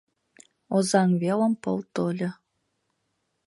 Озаҥ 0.75 1.09
велым 1.21 1.53
пыл 1.61 1.77
тольо 1.93 2.29